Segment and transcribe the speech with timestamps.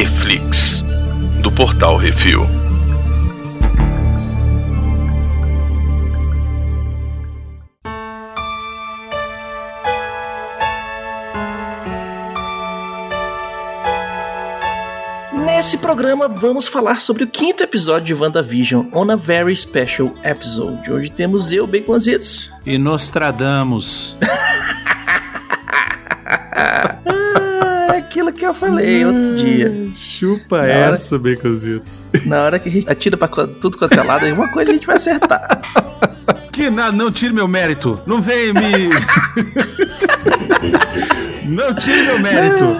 [0.00, 0.82] Reflix,
[1.42, 2.46] do portal Refil.
[15.44, 20.90] Nesse programa vamos falar sobre o quinto episódio de WandaVision, On a Very Special Episode.
[20.90, 22.50] Hoje temos eu, Baconzitos.
[22.64, 24.16] E Nostradamus.
[28.30, 29.90] aquilo que eu falei outro dia.
[29.94, 32.08] Chupa na essa, hora, Baconzitos.
[32.24, 34.86] Na hora que a gente atira pra tudo quanto é lado, uma coisa a gente
[34.86, 35.60] vai acertar.
[36.52, 38.00] Que nada, não tire meu mérito.
[38.04, 38.90] Não vem me.
[41.48, 42.76] não tire meu mérito.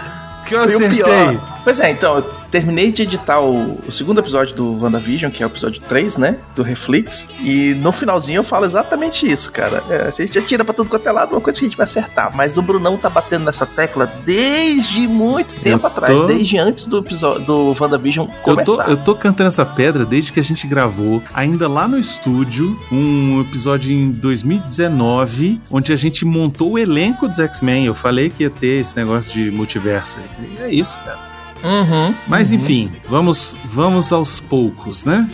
[0.47, 1.41] Que eu acertei.
[1.63, 5.47] Pois é, então, eu terminei de editar o, o, segundo episódio do WandaVision, que é
[5.47, 6.37] o episódio 3, né?
[6.55, 7.27] Do Reflex.
[7.41, 9.83] E no finalzinho eu falo exatamente isso, cara.
[9.89, 11.85] É, a gente atira pra tudo quanto é lado, uma coisa que a gente vai
[11.85, 12.35] acertar.
[12.35, 17.45] Mas o Brunão tá batendo nessa tecla desde muito tempo atrás, desde antes do episódio
[17.45, 18.83] do WandaVision começar.
[18.83, 21.99] Eu tô, eu tô cantando essa pedra desde que a gente gravou, ainda lá no
[21.99, 27.87] estúdio, um episódio em 2019, onde a gente montou o elenco dos X-Men.
[27.87, 30.19] Eu falei que ia ter esse negócio de multiverso.
[30.59, 31.30] E é isso, cara.
[31.63, 32.57] Uhum, Mas uhum.
[32.57, 35.29] enfim, vamos, vamos aos poucos, né?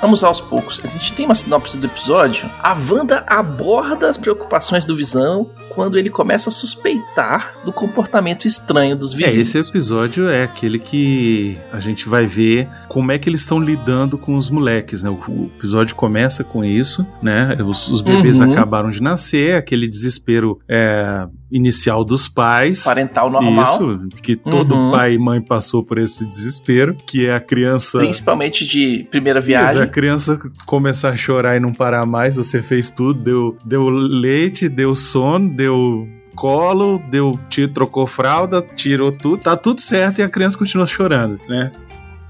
[0.00, 0.80] Vamos aos poucos.
[0.82, 2.50] A gente tem uma sinopse do episódio.
[2.62, 8.96] A Wanda aborda as preocupações do Visão quando ele começa a suspeitar do comportamento estranho
[8.96, 9.54] dos vizinhos.
[9.54, 13.58] É, esse episódio é aquele que a gente vai ver como é que eles estão
[13.58, 15.10] lidando com os moleques, né?
[15.10, 17.56] O, episódio começa com isso, né?
[17.64, 18.50] Os, os bebês uhum.
[18.50, 22.82] acabaram de nascer, aquele desespero é, inicial dos pais.
[22.82, 23.64] Parental normal.
[23.64, 24.90] Isso, que todo uhum.
[24.90, 27.98] pai e mãe passou por esse desespero, que é a criança...
[27.98, 29.76] Principalmente de primeira viagem.
[29.76, 33.88] Isso, a criança começar a chorar e não parar mais, você fez tudo, deu, deu
[33.88, 37.38] leite, deu sono, deu colo, deu,
[37.74, 41.70] trocou fralda, tirou tudo, tá tudo certo e a criança continua chorando, né?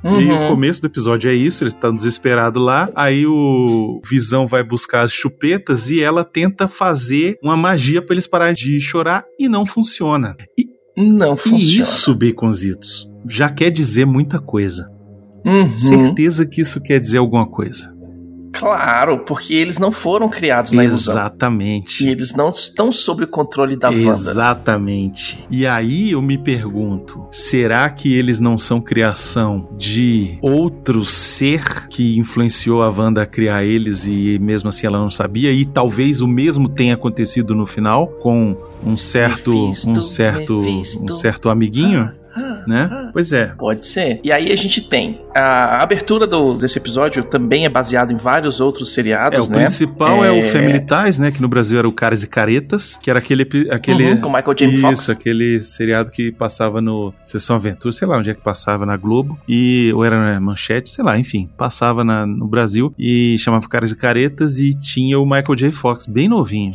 [0.03, 0.21] Uhum.
[0.21, 2.91] E o começo do episódio é isso, ele tá desesperado lá.
[2.95, 8.27] Aí o Visão vai buscar as chupetas e ela tenta fazer uma magia para eles
[8.27, 10.37] pararem de chorar e não funciona.
[10.59, 11.63] E, não funciona.
[11.63, 14.91] E isso, Baconzitos, já quer dizer muita coisa.
[15.45, 15.77] Uhum.
[15.79, 17.95] Certeza que isso quer dizer alguma coisa.
[18.53, 21.15] Claro, porque eles não foram criados na ilusão.
[21.15, 22.05] Exatamente.
[22.05, 24.09] E eles não estão sob o controle da Wanda.
[24.09, 25.47] Exatamente.
[25.51, 32.19] E aí eu me pergunto, será que eles não são criação de outro ser que
[32.19, 35.53] influenciou a Wanda a criar eles e mesmo assim ela não sabia?
[35.53, 41.05] E talvez o mesmo tenha acontecido no final com um certo, Mephisto, um certo, Mephisto.
[41.05, 42.11] um certo amiguinho?
[42.17, 42.20] Ah
[42.67, 43.11] né?
[43.13, 43.47] Pois é.
[43.59, 44.21] Pode ser.
[44.23, 48.61] E aí a gente tem a abertura do, desse episódio também é baseado em vários
[48.61, 49.65] outros seriados, é, o né?
[49.65, 50.29] principal é...
[50.29, 50.31] é...
[50.31, 51.31] o Family Ties, né?
[51.31, 54.55] Que no Brasil era o Caras e Caretas, que era aquele aquele uhum, com Michael
[54.55, 54.77] J.
[54.79, 55.01] Fox.
[55.01, 58.97] Isso, aquele seriado que passava no Sessão Aventura, sei lá onde é que passava na
[58.97, 63.69] Globo e ou era na Manchete, sei lá, enfim, passava na, no Brasil e chamava
[63.69, 65.73] Caras e Caretas e tinha o Michael J.
[65.73, 66.73] Fox bem novinho.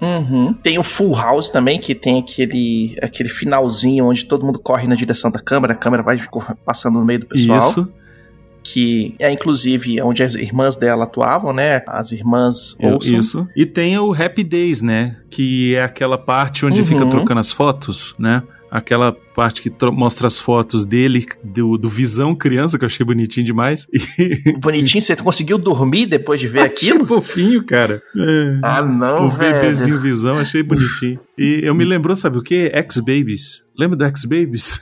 [0.00, 0.52] Uhum.
[0.52, 4.94] Tem o Full House também, que tem aquele, aquele finalzinho onde todo mundo corre na
[4.94, 6.20] direção da câmera, a câmera vai
[6.64, 7.58] passando no meio do pessoal.
[7.58, 7.88] Isso.
[8.62, 11.82] Que é inclusive onde as irmãs dela atuavam, né?
[11.86, 13.16] As irmãs Olson.
[13.16, 13.48] Isso.
[13.56, 15.16] E tem o Happy Days, né?
[15.30, 16.86] Que é aquela parte onde uhum.
[16.86, 18.42] fica trocando as fotos, né?
[18.70, 23.44] Aquela parte que mostra as fotos dele, do, do Visão criança, que eu achei bonitinho
[23.46, 23.86] demais.
[24.18, 24.58] E...
[24.58, 25.02] Bonitinho?
[25.02, 27.04] Você conseguiu dormir depois de ver achei aquilo?
[27.06, 28.02] fofinho, cara.
[28.16, 28.58] É.
[28.62, 29.60] Ah, não, O velho.
[29.60, 31.20] bebezinho Visão, achei bonitinho.
[31.36, 32.70] E eu me lembrou, sabe o que?
[32.72, 33.64] X-Babies.
[33.78, 34.80] Lembra do X-Babies?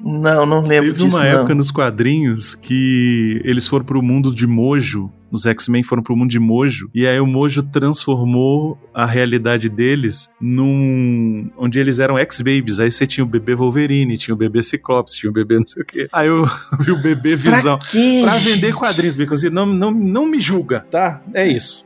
[0.00, 1.38] Não, não lembro Teve disso, uma não.
[1.40, 5.10] época nos quadrinhos que eles foram pro mundo de Mojo.
[5.30, 6.90] Os X-Men foram pro mundo de Mojo.
[6.94, 11.50] E aí o Mojo transformou a realidade deles num.
[11.56, 12.80] onde eles eram X-Babies.
[12.80, 15.82] Aí você tinha o bebê Wolverine, tinha o bebê Ciclopes, tinha o bebê não sei
[15.82, 16.08] o quê.
[16.12, 16.46] Aí eu
[16.80, 17.78] vi o bebê Visão.
[17.78, 17.88] Pra,
[18.22, 21.22] pra vender quadrinhos, because não, não, não me julga, tá?
[21.34, 21.85] É isso.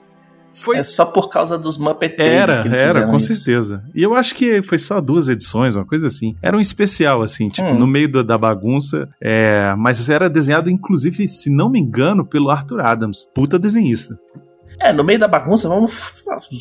[0.60, 0.76] Foi...
[0.76, 3.32] É só por causa dos Muppet Era, que eles era, com isso.
[3.32, 3.82] certeza.
[3.94, 6.36] E eu acho que foi só duas edições, uma coisa assim.
[6.42, 7.78] Era um especial, assim, tipo, hum.
[7.78, 9.08] no meio da, da bagunça.
[9.22, 13.26] É, mas era desenhado, inclusive, se não me engano, pelo Arthur Adams.
[13.34, 14.18] Puta desenhista.
[14.78, 15.92] É, no meio da bagunça, vamos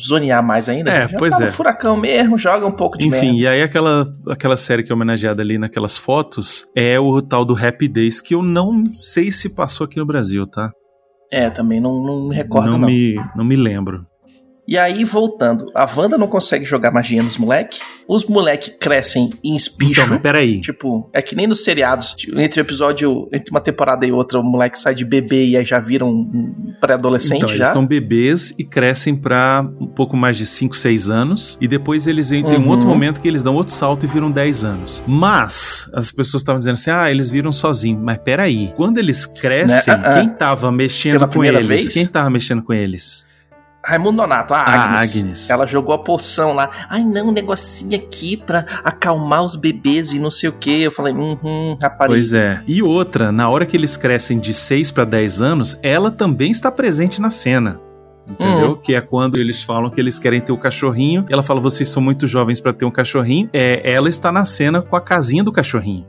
[0.06, 0.90] zonear mais ainda.
[0.90, 1.50] É, pois tá é.
[1.50, 3.38] Furacão mesmo, joga um pouco de Enfim, merda.
[3.38, 7.54] e aí aquela, aquela série que é homenageada ali naquelas fotos é o tal do
[7.56, 10.70] Happy Days, que eu não sei se passou aqui no Brasil, tá?
[11.30, 12.78] É, também não, não me recordo, não.
[12.78, 14.06] Não, Me, não me lembro.
[14.70, 17.80] E aí, voltando, a Wanda não consegue jogar magia nos moleque.
[18.06, 20.00] Os moleque crescem em espicho.
[20.00, 20.60] Então, peraí.
[20.60, 22.12] Tipo, é que nem nos seriados.
[22.12, 25.56] tipo, Entre o episódio, entre uma temporada e outra, o moleque sai de bebê e
[25.56, 27.56] aí já vira um, um pré-adolescente Então, já.
[27.56, 31.58] eles são bebês e crescem pra um pouco mais de 5, 6 anos.
[31.60, 32.68] E depois eles tem um Uhum.
[32.68, 35.02] outro momento que eles dão outro salto e viram 10 anos.
[35.04, 38.00] Mas as pessoas estavam dizendo assim: ah, eles viram sozinhos.
[38.00, 38.72] Mas peraí.
[38.76, 40.02] Quando eles crescem, Né?
[40.04, 40.14] Ah, ah.
[40.20, 41.66] quem tava mexendo Pela com eles?
[41.66, 41.88] vez?
[41.88, 43.28] Quem tava mexendo com eles?
[43.82, 45.16] Raimundo Nonato, a A Agnes.
[45.16, 45.50] Agnes.
[45.50, 46.70] Ela jogou a poção lá.
[46.88, 50.82] Ai, não, um negocinho aqui pra acalmar os bebês e não sei o que.
[50.82, 52.14] Eu falei, uhum, rapariga.
[52.14, 52.62] Pois é.
[52.66, 56.70] E outra, na hora que eles crescem de 6 para 10 anos, ela também está
[56.70, 57.80] presente na cena.
[58.28, 58.76] Entendeu?
[58.76, 61.26] Que é quando eles falam que eles querem ter o cachorrinho.
[61.28, 63.48] Ela fala: vocês são muito jovens para ter um cachorrinho.
[63.52, 66.06] É, ela está na cena com a casinha do cachorrinho.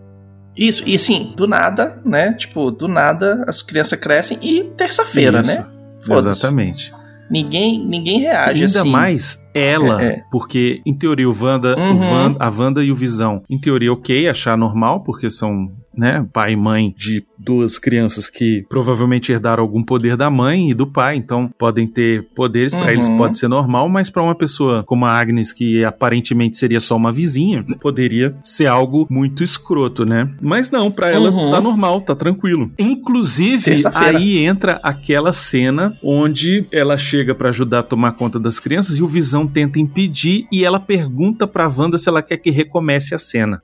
[0.56, 2.34] Isso, e assim, do nada, né?
[2.34, 5.66] Tipo, do nada as crianças crescem e terça-feira, né?
[6.08, 6.94] Exatamente.
[7.32, 8.90] Ninguém, ninguém reage Ainda assim.
[8.92, 10.22] mais ela, É, é.
[10.32, 11.98] porque em teoria o Wanda, o Uhum.
[11.98, 16.54] Van- a Wanda e o Visão, em teoria ok, achar normal, porque são, né, pai
[16.54, 21.16] e mãe de duas crianças que provavelmente herdaram algum poder da mãe e do pai,
[21.16, 22.90] então podem ter poderes, pra Uhum.
[22.90, 26.96] eles pode ser normal, mas pra uma pessoa como a Agnes, que aparentemente seria só
[26.96, 30.30] uma vizinha, poderia ser algo muito escroto, né?
[30.40, 31.50] Mas não, pra ela Uhum.
[31.50, 32.72] tá normal, tá tranquilo.
[32.78, 38.98] Inclusive, aí entra aquela cena onde ela chega pra ajudar a tomar conta das crianças
[39.00, 43.16] e o Visão tenta impedir e ela pergunta pra Wanda se ela quer que recomece
[43.16, 43.62] a cena.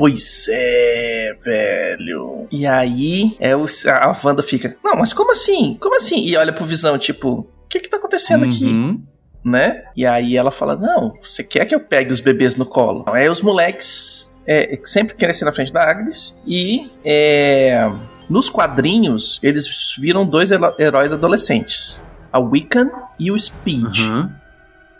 [0.00, 2.46] Pois é, velho.
[2.50, 5.76] E aí, é o, a Wanda fica, não, mas como assim?
[5.78, 6.24] Como assim?
[6.24, 8.64] E olha pro Visão, tipo, o que que tá acontecendo aqui?
[8.64, 9.02] Uhum.
[9.44, 9.84] né?
[9.94, 13.04] E aí ela fala: Não, você quer que eu pegue os bebês no colo?
[13.08, 16.34] Aí os moleques é, sempre querem ser na frente da Agnes.
[16.46, 17.86] E é,
[18.28, 19.68] nos quadrinhos, eles
[19.98, 24.30] viram dois heróis adolescentes: a Wiccan e o Speed, Uhum.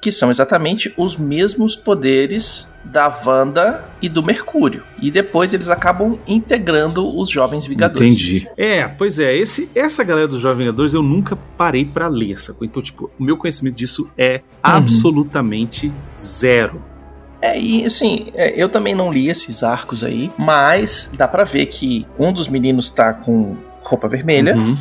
[0.01, 4.83] Que são exatamente os mesmos poderes da Wanda e do Mercúrio.
[5.01, 8.15] E depois eles acabam integrando os Jovens Vingadores.
[8.15, 8.49] Entendi.
[8.57, 12.67] É, pois é, esse, essa galera dos Jovens Vingadores eu nunca parei pra ler, sacou?
[12.67, 16.83] Então, tipo, o meu conhecimento disso é absolutamente zero.
[17.43, 21.67] É, e assim, é, eu também não li esses arcos aí, mas dá pra ver
[21.67, 24.77] que um dos meninos tá com roupa vermelha, Uhum.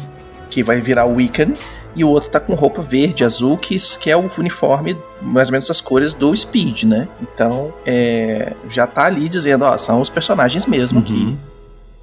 [0.50, 1.54] que vai virar o Wiccan,
[1.95, 5.53] e o outro tá com roupa verde, azul, que, que é o uniforme, mais ou
[5.53, 7.07] menos as cores do Speed, né?
[7.21, 11.13] Então, é, já tá ali dizendo, ó, são os personagens mesmo aqui.
[11.13, 11.38] Uhum.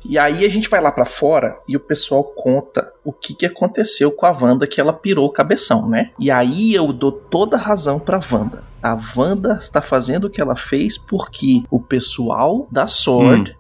[0.08, 3.46] E aí a gente vai lá pra fora e o pessoal conta o que, que
[3.46, 6.12] aconteceu com a Wanda que ela pirou o cabeção, né?
[6.18, 8.62] E aí eu dou toda a razão pra Wanda.
[8.80, 13.56] A Wanda está fazendo o que ela fez porque o pessoal da Sword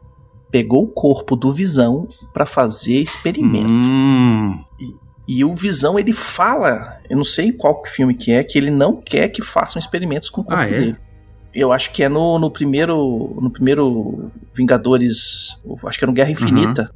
[0.50, 3.88] pegou o corpo do Visão pra fazer experimento.
[3.88, 4.64] Hum.
[4.78, 4.94] E
[5.44, 9.28] o Visão ele fala, eu não sei qual filme que é, que ele não quer
[9.28, 10.72] que façam experimentos com o corpo Ah, é?
[10.78, 10.96] dele.
[11.54, 16.30] Eu acho que é no, no primeiro no primeiro Vingadores, acho que é no Guerra
[16.30, 16.90] Infinita,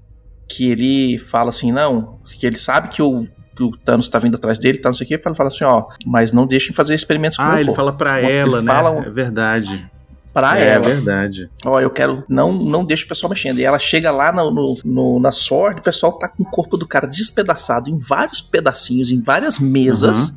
[0.48, 4.34] que ele fala assim, não, que ele sabe que o, que o Thanos tá vindo
[4.36, 6.94] atrás dele, tá não sei o que, ele fala assim, ó, mas não deixem fazer
[6.94, 7.76] experimentos com o Ah, meu ele corpo.
[7.76, 8.72] fala pra Ele ela, né?
[8.72, 9.90] fala É verdade.
[10.32, 10.84] Pra é ela.
[10.84, 11.48] verdade.
[11.64, 12.24] Ó, eu quero.
[12.28, 13.58] Não, não deixa o pessoal mexendo.
[13.58, 16.76] E ela chega lá no, no- no- na Sword, o pessoal tá com o corpo
[16.76, 20.32] do cara despedaçado em vários pedacinhos, em várias mesas.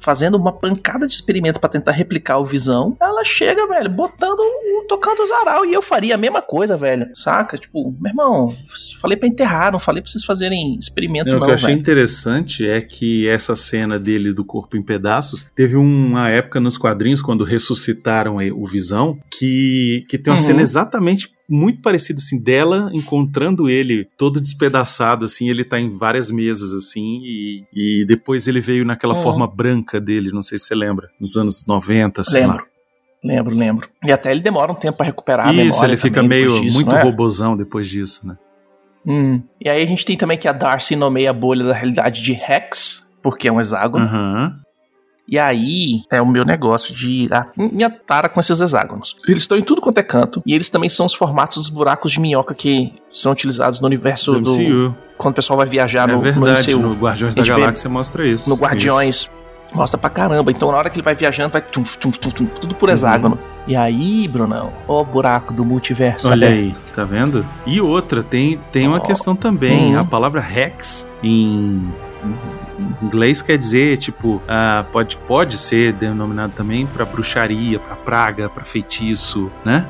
[0.00, 2.96] Fazendo uma pancada de experimento pra tentar replicar o visão.
[3.00, 4.84] Ela chega, velho, botando o.
[4.88, 5.64] tocando o zaral.
[5.64, 7.08] E eu faria a mesma coisa, velho.
[7.14, 7.56] Saca?
[7.58, 8.54] Tipo, meu irmão,
[9.00, 11.68] falei pra enterrar, não falei pra vocês fazerem experimento, Não, não, o que eu achei
[11.68, 11.80] velho.
[11.80, 17.20] interessante é que essa cena dele do corpo em pedaços teve uma época nos quadrinhos
[17.22, 20.44] quando ressuscitaram o Visão que, que tem uma Uhum.
[20.46, 26.30] cena exatamente muito parecida assim dela encontrando ele todo despedaçado assim, ele tá em várias
[26.30, 29.22] mesas assim e, e depois ele veio naquela Uhum.
[29.22, 32.54] forma branca dele, não sei se você lembra, nos anos 90, sei lá.
[32.54, 32.66] Lembro.
[33.24, 33.88] Lembro, lembro.
[34.04, 36.94] E até ele demora um tempo pra recuperar a Isso, ele fica meio disso, muito
[36.94, 37.02] é?
[37.02, 38.36] robozão depois disso, né?
[39.04, 39.40] Hum.
[39.60, 42.32] E aí a gente tem também que a Darcy nomeia a bolha da realidade de
[42.32, 44.04] Hex, porque é um hexágono.
[44.04, 44.60] Aham.
[45.28, 49.16] E aí é o meu negócio de a minha tara com esses hexágonos.
[49.28, 52.12] Eles estão em tudo quanto é canto, e eles também são os formatos dos buracos
[52.12, 54.94] de minhoca que são utilizados no universo Do do.
[55.16, 57.00] Quando o pessoal vai viajar É no, verdade, no no, MCU.
[57.00, 58.48] Guardiões A da Galáxia mostra isso.
[58.50, 58.62] no Isso.
[58.62, 59.30] Guardiões.
[59.72, 60.50] Mostra pra caramba.
[60.50, 63.38] Então, na hora que ele vai viajando, vai tum, tum, tum, tum, tudo por hexágono.
[63.66, 66.28] E aí, Brunão, ó o buraco do multiverso.
[66.30, 66.80] Olha aberto.
[66.86, 67.44] aí, tá vendo?
[67.66, 69.00] E outra, tem, tem uma Ó.
[69.00, 69.94] questão também.
[69.94, 70.00] Uhum.
[70.00, 71.90] A palavra em em
[73.02, 78.64] inglês quer dizer, tipo, ah, pode, pode ser denominado também pra bruxaria, pra praga, pra
[78.64, 79.86] feitiço, né?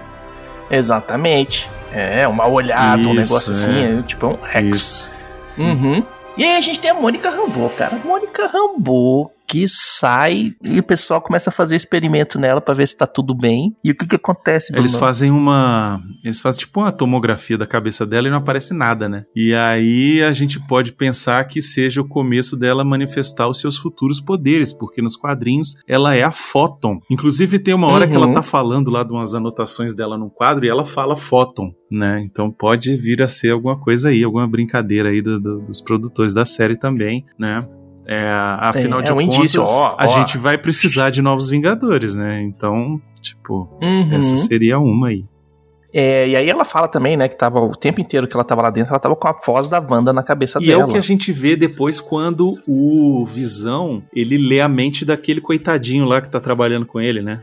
[0.70, 1.70] Exatamente.
[1.92, 3.98] É, um mal olhado, um Isso, negócio assim, é.
[3.98, 4.76] é, tipo é um Hex.
[4.76, 5.14] Isso.
[5.58, 6.02] Uhum.
[6.36, 7.98] E aí a gente tem a Mônica Rambeau, cara.
[8.04, 12.96] Mônica Rambeau, que sai e o pessoal começa a fazer experimento nela para ver se
[12.96, 13.74] tá tudo bem.
[13.84, 14.82] E o que que acontece, Bruno?
[14.84, 16.00] Eles fazem uma.
[16.24, 19.24] Eles fazem tipo uma tomografia da cabeça dela e não aparece nada, né?
[19.34, 24.20] E aí a gente pode pensar que seja o começo dela manifestar os seus futuros
[24.20, 27.00] poderes, porque nos quadrinhos ela é a Photon.
[27.10, 28.10] Inclusive tem uma hora Uhum.
[28.10, 31.72] que ela tá falando lá de umas anotações dela num quadro e ela fala Photon,
[31.90, 32.20] né?
[32.22, 36.34] Então pode vir a ser alguma coisa aí, alguma brincadeira aí do- do- dos produtores
[36.34, 37.66] da série também, né?
[38.08, 38.24] É,
[38.60, 40.06] afinal É, de é um contas, indício, ó, a ó.
[40.06, 42.40] gente vai precisar de novos Vingadores, né?
[42.42, 44.14] Então, tipo, Uhum.
[44.14, 45.24] essa seria uma aí.
[45.92, 48.60] É, e aí ela fala também, né, que tava o tempo inteiro que ela tava
[48.60, 50.82] lá dentro, ela tava com a voz da Wanda na cabeça E dela.
[50.82, 55.40] é o que a gente vê depois quando o Visão, ele lê a mente daquele
[55.40, 57.40] coitadinho lá que tá trabalhando com ele, né?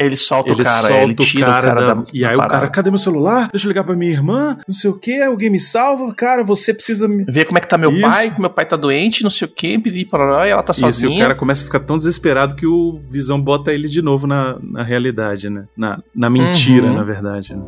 [0.00, 1.94] Ele solta ele o cara, solta ele tira o cara, da...
[1.94, 3.48] da, E aí o cara, cadê meu celular?
[3.52, 6.72] Deixa eu ligar pra minha irmã, não sei o que, alguém me salva, cara, você
[6.72, 7.24] precisa me...
[7.24, 8.00] Vê como é que tá meu Isso.
[8.00, 10.08] pai, que meu pai tá doente, não sei o que, e
[10.50, 11.22] ela tá Isso, e o sozinha.
[11.22, 14.82] cara começa a ficar tão desesperado que o Visão bota ele de novo na, na
[14.82, 15.64] realidade, né?
[15.76, 16.94] Na, na mentira, Uhum.
[16.94, 17.54] na verdade.
[17.54, 17.62] né?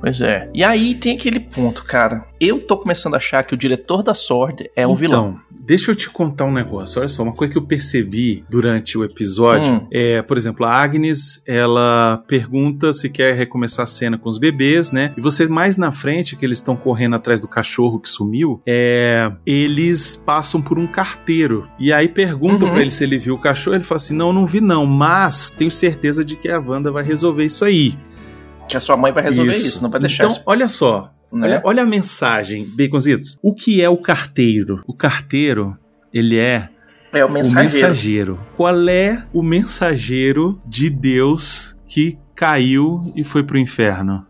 [0.00, 0.48] Pois é.
[0.54, 2.24] E aí tem aquele ponto, cara.
[2.40, 5.36] Eu tô começando a achar que o diretor da Sword é um vilão.
[5.70, 6.98] Deixa eu te contar um negócio.
[6.98, 9.86] Olha só, uma coisa que eu percebi durante o episódio Hum.
[9.92, 14.90] é, por exemplo, a Agnes, ela pergunta se quer recomeçar a cena com os bebês,
[14.90, 15.14] né?
[15.16, 19.30] E você mais na frente, que eles estão correndo atrás do cachorro que sumiu, é,
[19.46, 21.68] eles passam por um carteiro.
[21.78, 22.74] E aí perguntam Uhum.
[22.74, 25.52] pra ele se ele viu o cachorro, ele fala assim: "Não, não vi não, mas
[25.52, 27.94] tenho certeza de que a Wanda vai resolver isso aí".
[28.70, 30.42] Que a sua mãe vai resolver isso, não vai deixar então, isso.
[30.46, 31.46] olha só, Né?
[31.46, 33.38] Olha, olha a mensagem, Baconzitos.
[33.42, 34.82] O que é o carteiro?
[34.86, 35.76] O carteiro,
[36.12, 36.68] ele é
[37.12, 37.64] é o o mensageiro.
[37.88, 38.40] mensageiro.
[38.56, 44.24] Qual é o mensageiro de Deus que caiu e foi pro inferno?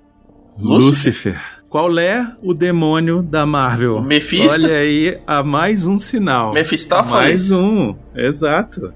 [0.58, 1.34] Lúcifer.
[1.34, 1.40] Lúcifer.
[1.68, 4.02] Qual é o demônio da Marvel?
[4.02, 4.62] Mephisto.
[4.64, 6.52] Olha aí, há mais um sinal.
[6.52, 7.12] Mephistófeles.
[7.12, 8.92] Mais um, exato.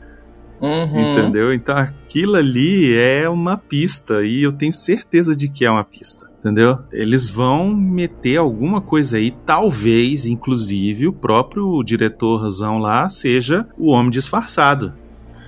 [0.60, 1.10] Uhum.
[1.12, 1.52] Entendeu?
[1.52, 6.28] Então aquilo ali é uma pista e eu tenho certeza de que é uma pista.
[6.40, 6.78] Entendeu?
[6.92, 14.10] Eles vão meter alguma coisa aí, talvez, inclusive, o próprio diretorzão lá seja o homem
[14.10, 14.92] disfarçado.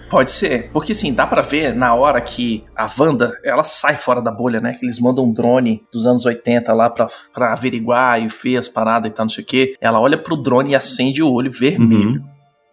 [0.09, 4.23] Pode ser, porque assim, dá pra ver na hora que a Wanda, ela sai fora
[4.23, 4.73] da bolha, né?
[4.73, 8.69] Que eles mandam um drone dos anos 80 lá pra, pra averiguar e ver as
[8.69, 9.75] paradas e tal, não sei o quê.
[9.81, 12.25] Ela olha pro drone e acende o olho vermelho.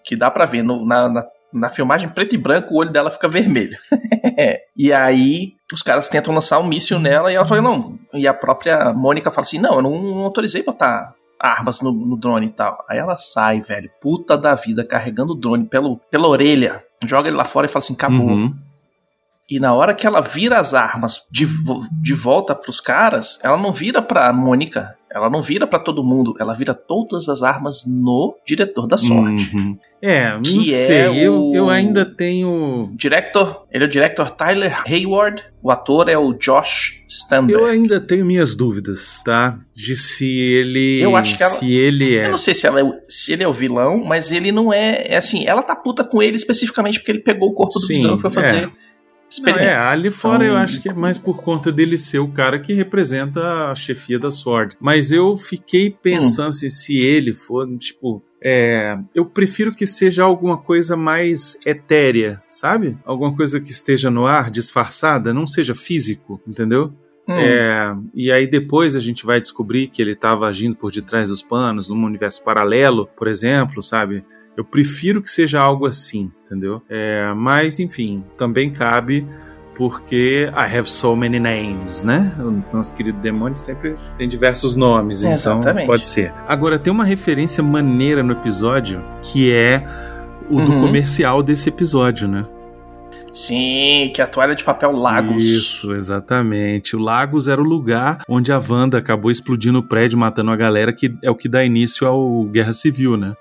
[0.06, 3.12] Que dá pra ver no- na, na, na filmagem preto e branco, o olho dela
[3.12, 3.78] fica vermelho.
[4.76, 7.98] e aí, os caras tentam lançar um míssil nela e ela fala, não.
[8.14, 12.18] E a própria Mônica fala assim: não, eu não, não autorizei botar armas no, no
[12.18, 12.84] drone e tal.
[12.90, 17.38] Aí ela sai, velho, puta da vida, carregando o drone pelo, pela orelha, joga ele
[17.38, 18.28] lá fora e fala assim: acabou.
[18.28, 18.56] Uhum.
[19.50, 21.46] E na hora que ela vira as armas de,
[22.02, 26.34] de volta pros caras, ela não vira pra Mônica, ela não vira pra todo mundo,
[26.40, 29.54] ela vira todas as armas no diretor da sorte.
[29.54, 29.78] Uhum.
[30.06, 31.26] É, não Que é sei.
[31.26, 32.92] eu, o- eu ainda tenho.
[32.94, 37.54] Diretor, ele é o diretor Tyler Hayward, o ator é o Josh Stamberg.
[37.62, 39.58] Eu ainda tenho minhas dúvidas, tá?
[39.74, 41.00] De se ele.
[41.02, 42.26] Eu acho que ela- Se ele é.
[42.26, 45.06] Eu não sei se, ela é se ele é o vilão, mas ele não é.
[45.08, 47.94] É assim, ela tá puta com ele especificamente porque ele pegou o corpo do Sim,
[47.94, 48.74] Visão e foi fazer Não,
[49.30, 49.66] experimento.
[49.70, 52.60] é, ali fora Então- eu acho que é mais por conta dele ser o cara
[52.60, 54.76] que representa a chefia da Sword.
[54.82, 58.22] Mas eu fiquei pensando assim, se ele for, tipo.
[58.44, 62.98] É, eu prefiro que seja alguma coisa mais etérea, sabe?
[63.06, 66.94] Alguma coisa que esteja no ar, disfarçada, não seja físico, entendeu?
[67.28, 67.38] Hum.
[67.38, 71.42] É, e aí depois a gente vai descobrir que ele estava agindo por detrás dos
[71.42, 74.26] panos, num universo paralelo, por exemplo, sabe?
[74.58, 76.82] Eu prefiro que seja algo assim, entendeu?
[76.90, 79.26] É, mas, enfim, também cabe
[79.76, 82.34] porque I have so many names, né?
[82.40, 85.88] O nosso querido demônio sempre tem diversos nomes, então Exatamente.
[85.88, 86.34] pode ser.
[86.48, 89.84] Agora, tem uma referência maneira no episódio que é
[90.50, 90.82] o do Uhum.
[90.82, 92.46] comercial desse episódio, né?
[93.32, 95.44] Sim, que é a toalha de papel Lagos.
[95.44, 96.96] Isso, exatamente.
[96.96, 100.92] O Lagos era o lugar onde a Wanda acabou explodindo o prédio, matando a galera,
[100.94, 103.34] que é o que dá início ao Guerra Civil, né?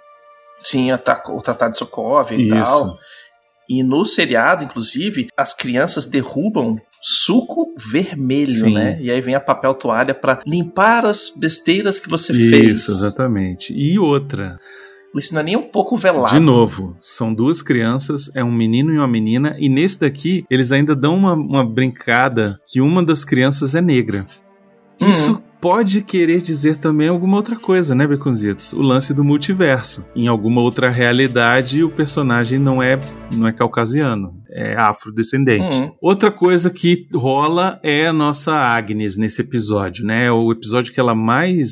[0.63, 2.97] Sim, o ta- o Tratado de Sokovia e tal.
[3.73, 8.75] E no seriado, inclusive, as crianças derrubam suco vermelho, Sim.
[8.75, 8.99] né?
[9.01, 12.89] E aí vem a papel toalha pra limpar as besteiras que você Isso, fez.
[12.89, 13.73] exatamente.
[13.75, 14.59] E outra,
[15.17, 16.31] Isso não é nem um pouco velado.
[16.31, 20.71] de novo, são duas crianças, é um menino e uma menina, e nesse daqui eles
[20.71, 24.27] ainda dão uma, uma brincada que uma das crianças é negra.
[25.01, 25.11] Uhum.
[25.11, 28.73] Isso pode querer dizer também alguma outra coisa, né, Beconzitos?
[28.73, 30.05] O lance do multiverso.
[30.15, 32.99] Em alguma outra realidade, o personagem não é,
[33.33, 34.42] não é caucasiano.
[34.55, 35.77] É afrodescendente.
[35.77, 35.93] Uhum.
[36.01, 40.27] Outra coisa que rola é a nossa Agnes nesse episódio, né?
[40.27, 41.71] É o episódio que ela mais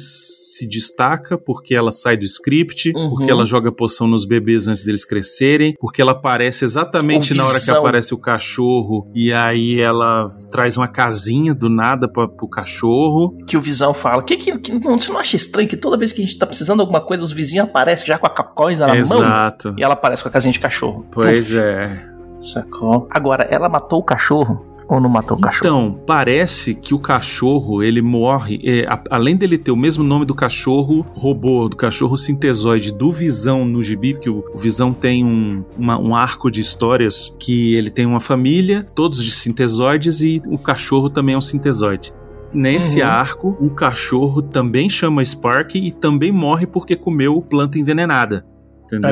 [0.57, 3.11] se destaca porque ela sai do script, Uhum.
[3.11, 7.61] porque ela joga poção nos bebês antes deles crescerem, porque ela aparece exatamente na hora
[7.61, 13.37] que aparece o cachorro e aí ela traz uma casinha do nada pra, pro cachorro.
[13.47, 14.23] Que o Visão fala.
[14.23, 16.47] Que, que, que- não, você não acha estranho que toda vez que a gente tá
[16.47, 19.01] precisando de alguma coisa, os vizinhos aparecem já com a coisa na mão?
[19.01, 19.75] Exato.
[19.79, 21.07] E ela aparece com a casinha de cachorro.
[21.13, 22.10] Pois é.
[22.41, 23.07] Sacou?
[23.11, 25.61] Agora, ela matou o cachorro ou não matou o cachorro?
[25.89, 30.25] Então, parece que o cachorro, ele morre, é, a- além dele ter o mesmo nome
[30.25, 35.25] do cachorro robô, do cachorro sintesoide do Visão no gibi, porque o, o Visão tem
[35.25, 40.43] um, uma- um arco de histórias que ele tem uma família, todos de sintesoides, e
[40.49, 42.13] o cachorro também é um sintesoide.
[42.53, 43.07] Nesse Uhum.
[43.07, 48.45] arco, o cachorro também chama Spark e também morre porque comeu planta envenenada.
[48.91, 49.09] Entendeu?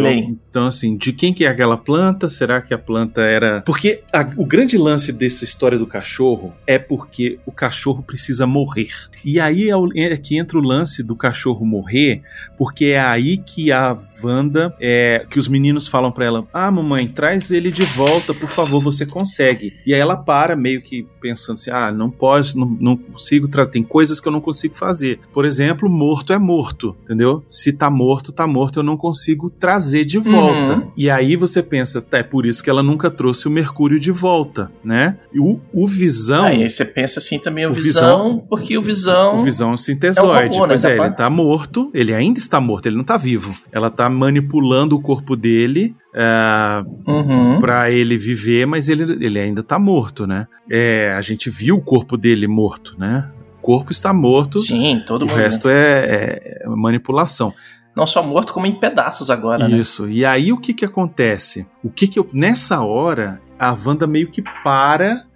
[0.48, 2.28] Então, assim, de quem que é aquela planta?
[2.28, 3.62] Será que a planta era.
[3.62, 8.88] Porque a- o grande lance dessa história do cachorro é porque o cachorro precisa morrer.
[9.24, 12.22] E aí é, o- é que entra o lance do cachorro morrer,
[12.56, 17.06] porque é aí que a Wanda, é, que os meninos falam pra ela: Ah, mamãe,
[17.06, 19.74] traz ele de volta, por favor, você consegue.
[19.86, 23.70] E aí ela para, meio que pensando assim: Ah, não pode, não, não consigo trazer.
[23.70, 25.20] Tem coisas que eu não consigo fazer.
[25.32, 27.44] Por exemplo, morto é morto, entendeu?
[27.46, 29.67] Se tá morto, tá morto, eu não consigo trazer
[30.04, 30.74] de volta.
[30.74, 30.90] Uhum.
[30.96, 34.10] E aí você pensa, tá, é por isso que ela nunca trouxe o Mercúrio de
[34.10, 35.16] volta, né?
[35.32, 36.44] E o, o Visão.
[36.44, 39.36] Aí você pensa assim também o, O Visão, Visão- porque o Visão.
[39.36, 40.54] O Visão é um sintesoide.
[40.56, 40.68] robô, né?
[40.68, 43.54] Pois é, Tá ele tá morto, ele ainda está morto, ele não tá vivo.
[43.72, 47.58] Ela tá manipulando o corpo dele é, Uhum.
[47.60, 50.46] pra ele viver, mas ele, ele ainda tá morto, né?
[50.70, 53.30] É, a gente viu o corpo dele morto, né?
[53.58, 55.36] O corpo está morto, Sim, todo o mundo.
[55.36, 57.52] resto é, é manipulação.
[57.98, 59.76] Não só morto, como em pedaços agora, né?
[59.76, 60.08] Isso.
[60.08, 61.66] E aí o que que acontece?
[61.82, 65.26] O que que eu nessa hora a Wanda meio que para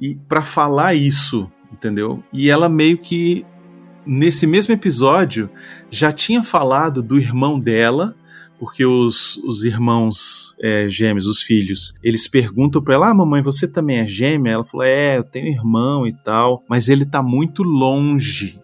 [0.00, 2.22] e para falar isso, entendeu?
[2.32, 3.44] E ela meio que
[4.06, 5.50] nesse mesmo episódio
[5.90, 8.14] já tinha falado do irmão dela,
[8.56, 13.66] porque os, os irmãos é, gêmeos, os filhos, eles perguntam pra ela: "Ah, mamãe, você
[13.66, 17.64] também é gêmea?" Ela falou: "É, eu tenho irmão e tal, mas ele tá muito
[17.64, 18.60] longe."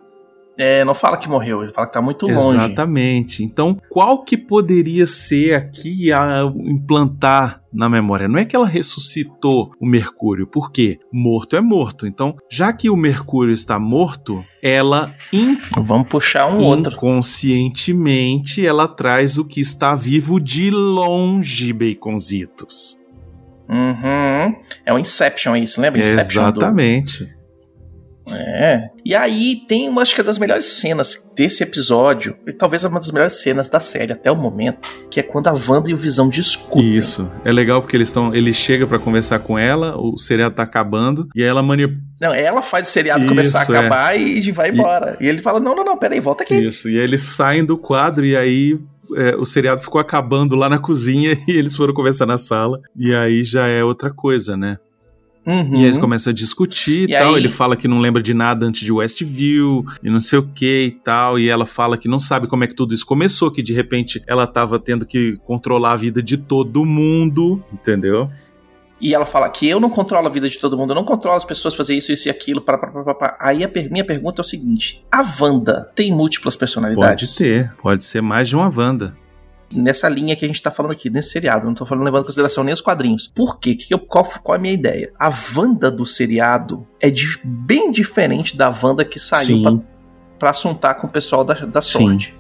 [0.59, 2.57] É, não fala que morreu, ele fala que tá muito longe.
[2.57, 3.45] Exatamente.
[3.45, 8.27] Então, qual que poderia ser aqui a implantar na memória?
[8.27, 10.99] Não é que ela ressuscitou o Mercúrio, por quê?
[11.13, 12.07] Morto é morto.
[12.07, 16.95] Então, já que o Mercúrio está morto, ela in- Vamos puxar um outro.
[16.95, 22.99] inconscientemente ela traz o que está vivo de longe, baconzitos.
[23.69, 24.55] Uhum.
[24.85, 26.01] É o Inception, é isso, lembra?
[26.01, 27.36] Inception do- Exatamente.
[28.29, 28.91] É.
[29.05, 32.99] E aí tem uma, acho que é das melhores cenas desse episódio, e talvez uma
[32.99, 35.97] das melhores cenas da série até o momento, que é quando a Wanda e o
[35.97, 36.95] Visão discutem.
[36.95, 37.31] Isso.
[37.45, 38.35] É legal porque eles estão.
[38.35, 42.01] Ele chega pra conversar com ela, o seriado tá acabando, e aí ela manipula.
[42.21, 43.79] Não, ela faz o seriado Isso, começar a é.
[43.79, 45.17] acabar e vai embora.
[45.21, 45.27] E...
[45.27, 46.55] ele fala: Não, não, não, peraí, volta aqui.
[46.55, 48.79] Isso, e aí eles saem do quadro e aí
[49.15, 52.81] é, o seriado ficou acabando lá na cozinha e eles foram conversar na sala.
[52.97, 54.79] E aí já é outra coisa, né?
[55.47, 55.77] Uhum.
[55.77, 57.35] E eles começam a discutir e, E tal.
[57.35, 60.43] aí- Ele fala que não lembra de nada antes de Westview e não sei o
[60.43, 61.39] que e tal.
[61.39, 64.21] E ela fala que não sabe como é que tudo isso começou, que de repente
[64.27, 68.29] ela tava tendo que controlar a vida de todo mundo, entendeu?
[69.01, 71.37] E ela fala que eu não controlo a vida de todo mundo, eu não controlo
[71.37, 72.63] as pessoas fazer isso, isso e aquilo.
[72.63, 73.37] Pá, pá, pá, pá, pá.
[73.39, 77.29] Aí a per- minha pergunta é o seguinte: a Wanda tem múltuplas personalidades?
[77.37, 79.15] Pode ter, pode ser mais de uma Wanda.
[79.73, 81.67] Nessa linha que a gente tá falando aqui, nesse seriado.
[81.67, 83.31] Não tô falando levando em consideração nem os quadrinhos.
[83.35, 83.75] Por quê?
[83.75, 85.13] Que que eu- qual, qual é a minha ideia?
[85.19, 89.63] A Wanda do seriado é de- bem diferente da Wanda que saiu Sim.
[89.63, 89.79] pra,
[90.39, 91.99] pra assuntar com o pessoal da, da Sim.
[91.99, 92.35] Sword.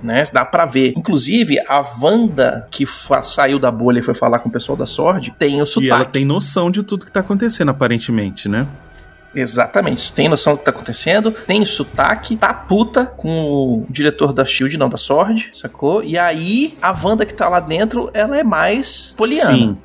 [0.00, 0.22] Né?
[0.32, 0.92] Dá pra ver.
[0.96, 2.84] Inclusive, a Wanda que
[3.24, 5.86] saiu da bolha e foi falar com o pessoal da Sword tem o sotaque.
[5.86, 8.68] E ela tem noção de tudo que tá acontecendo, aparentemente, né?
[9.34, 10.12] Exatamente.
[10.12, 14.78] Tem noção do que tá acontecendo, tem sotaque, tá puta com o diretor da Shield,
[14.78, 16.02] não da Sword, sacou?
[16.02, 19.52] E aí, a Wanda que tá lá dentro, ela é mais poliana.
[19.52, 19.78] Sim.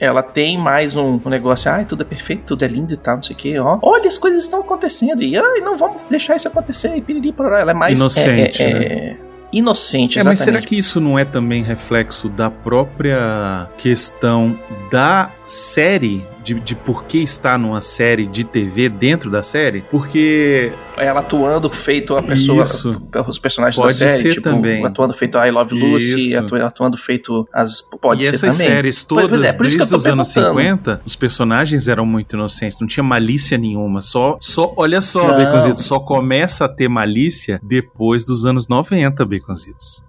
[0.00, 3.16] Ela tem mais um, um negócio, ai, tudo é perfeito, tudo é lindo e tal,
[3.16, 3.78] não sei o que, ó.
[3.82, 7.56] Olha, as coisas estão acontecendo, e ai, não vamos deixar isso acontecer, e piriri, pororó.
[7.56, 7.98] Ela é mais...
[7.98, 8.84] Inocente, é, é, né?
[8.84, 9.16] é,
[9.52, 10.44] Inocente, É, mas exatamente.
[10.44, 14.56] será que isso não é também reflexo da própria questão
[14.90, 16.24] da série?
[16.48, 19.82] De, de por que está numa série de TV dentro da série?
[19.90, 23.02] Porque Ela atuando feito a pessoa, Isso.
[23.26, 24.84] os personagens Pode da série, ser tipo, também.
[24.86, 27.82] atuando feito a I Love Lucy, atu- atuando feito as...
[27.82, 28.72] Pode e ser essas também.
[28.72, 30.60] séries todas, pois é, por desde os anos perguntando.
[30.60, 34.00] 50, os personagens eram muito inocentes, não tinha malícia nenhuma.
[34.00, 35.28] Só, só olha só.
[35.36, 40.02] Baconzitos, só começa a ter malícia depois dos anos 90, Baconzitos.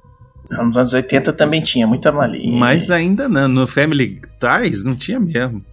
[0.49, 2.57] Nos anos 80 também tinha muita malinha.
[2.57, 3.47] Mas ainda não.
[3.47, 5.63] No Family Ties não tinha mesmo.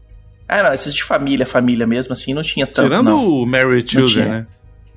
[0.48, 2.88] Ah, não, esses de família, família mesmo, assim, não tinha tanto.
[2.88, 3.28] Tirando não.
[3.28, 4.46] o Mary Children, né?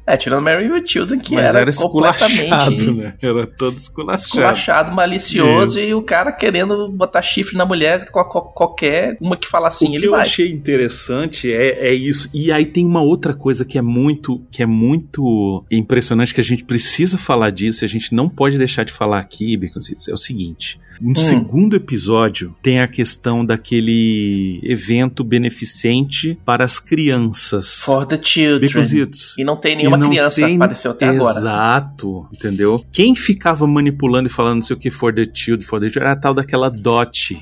[0.06, 3.14] É, tirando Mary with Children, que Mas era, era completamente né?
[3.22, 4.26] Era todo esculachado.
[4.28, 5.88] esculachado, malicioso, Isso.
[5.90, 9.92] e o cara querendo botar chifre na mulher, qual- qualquer uma que fala assim, o
[9.92, 10.22] que ele eu vai.
[10.22, 12.28] achei interessante é, é isso.
[12.34, 16.44] E aí tem uma outra coisa que é muito que é muito impressionante que a
[16.44, 17.84] gente precisa falar disso.
[17.84, 20.08] e A gente não pode deixar de falar aqui, Baconzitos.
[20.08, 27.82] É o seguinte: no segundo episódio tem a questão daquele evento beneficente para as crianças.
[27.84, 28.70] For the Children.
[28.70, 29.36] Baconzitos.
[29.38, 31.38] E não tem nenhuma não criança tem- apareceu até agora.
[31.38, 32.84] Exato, entendeu?
[32.92, 36.00] Quem ficava manipulando e falando não sei o que for the child, for the child,
[36.00, 37.42] era a tal daquela Dot.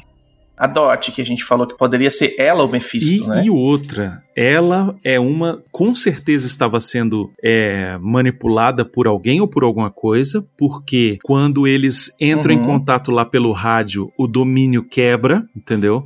[0.57, 3.43] A Dot, que a gente falou que poderia ser ela o Mephisto, E, né?
[3.45, 5.61] e outra, ela é uma.
[5.71, 12.11] Com certeza estava sendo é, manipulada por alguém ou por alguma coisa, porque quando eles
[12.19, 12.63] entram em Uhum.
[12.63, 16.03] contato lá pelo rádio, o domínio quebra, entendeu?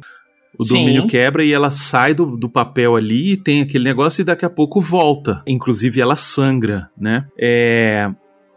[0.59, 0.79] O Sim.
[0.79, 4.43] domínio quebra e ela sai do, do papel ali e tem aquele negócio e daqui
[4.45, 5.41] a pouco volta.
[5.47, 7.25] Inclusive ela sangra, né?
[7.39, 8.11] É,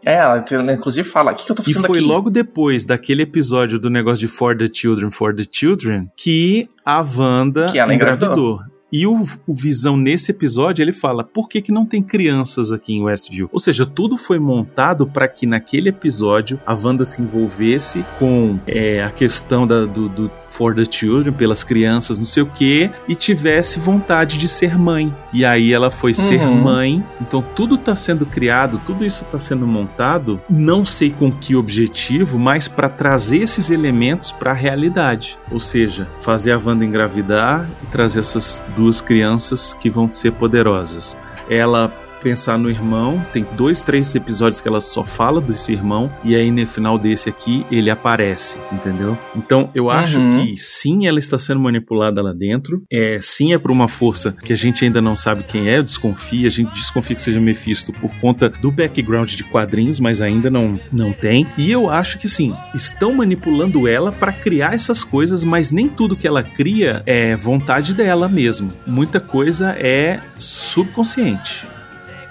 [0.05, 2.07] É, ela ela, inclusive fala, o que, que eu tô e fazendo foi aqui?
[2.07, 7.01] logo depois daquele episódio do negócio de For the Children, For the Children, que a
[7.01, 8.59] Wanda Que ela engravidou.
[8.91, 12.93] E o, o Visão, nesse episódio, ele fala: por que, que não tem crianças aqui
[12.93, 13.49] em Westview?
[13.51, 19.03] Ou seja, tudo foi montado para que naquele episódio a Wanda se envolvesse com é,
[19.03, 23.15] a questão da, do, do For the Children, pelas crianças, não sei o que, e
[23.15, 25.13] tivesse vontade de ser mãe.
[25.33, 26.55] E aí ela foi ser Uhum.
[26.63, 27.03] mãe.
[27.19, 32.39] Então tudo tá sendo criado, tudo isso tá sendo montado, não sei com que objetivo,
[32.39, 35.37] mas para trazer esses elementos para a realidade.
[35.51, 41.17] Ou seja, fazer a Wanda engravidar e trazer essas duas crianças que vão ser poderosas.
[41.49, 41.91] Ela
[42.25, 46.49] pensar no irmão, tem dois, três episódios que ela só fala desse irmão, e aí
[46.49, 49.15] no final desse aqui ele aparece, entendeu?
[49.35, 50.43] Então eu acho Uhum.
[50.47, 54.51] que sim, ela está sendo manipulada lá dentro, é, sim é por uma força que
[54.51, 58.09] a gente ainda não sabe quem é, desconfia, a gente desconfia que seja Mephisto por
[58.19, 61.45] conta do background de quadrinhos, mas ainda não, não tem.
[61.59, 66.15] E eu acho que sim, estão manipulando ela para criar essas coisas, mas nem tudo
[66.15, 68.69] que ela cria é vontade dela mesmo.
[68.87, 71.67] Muita coisa é subconsciente.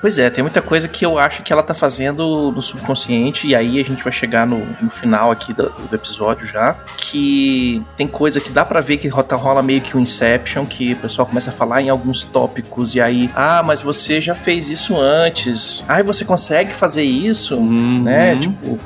[0.05, 3.57] Pois é, tem muita coisa que eu acho que ela tá fazendo no subconsciente, e
[3.57, 8.07] aí a gente vai chegar no, no final aqui do, do episódio já, que tem
[8.07, 11.27] coisa que dá pra ver que rota- rola meio que um Inception, que o pessoal
[11.27, 15.83] começa a falar em alguns tópicos, e aí, ah, mas você já fez isso antes,
[15.89, 18.41] ah, você consegue fazer isso, né, Uhum.
[18.41, 18.81] tipo...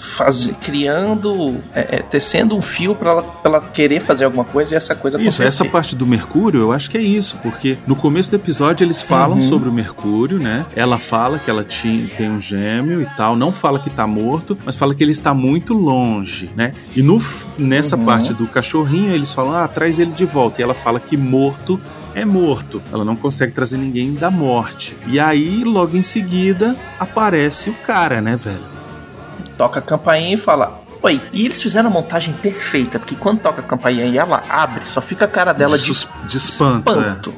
[0.00, 4.74] Faz, criando, é, é, tecendo um fio pra ela, pra ela querer fazer alguma coisa
[4.74, 5.44] e essa coisa Isso, acontecer.
[5.62, 9.02] essa parte do Mercúrio, eu acho que é isso, porque no começo do episódio eles
[9.02, 9.40] falam Uhum.
[9.42, 10.64] sobre o Mercúrio, né?
[10.74, 14.56] Ela fala que ela tinha, tem um gêmeo e tal, não fala que tá morto,
[14.64, 16.72] mas fala que ele está muito longe, né?
[16.96, 17.22] E no,
[17.58, 18.04] nessa Uhum.
[18.06, 20.60] parte do cachorrinho, eles falam, ah, traz ele de volta.
[20.60, 21.78] E ela fala que morto
[22.14, 22.82] é morto.
[22.92, 24.96] Ela não consegue trazer ninguém da morte.
[25.06, 28.79] E aí, logo em seguida, aparece o cara, né, velho?
[29.60, 30.80] Toca a campainha e fala.
[31.02, 34.86] Oi, e eles fizeram a montagem perfeita, porque quando toca a campainha e ela abre,
[34.86, 35.92] só fica a cara dela de
[36.24, 36.98] de espanto, é.
[36.98, 37.34] espanto.